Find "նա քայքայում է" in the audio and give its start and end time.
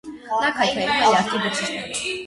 0.29-1.13